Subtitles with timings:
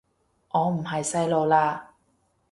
[0.49, 1.79] 我唔係細路喇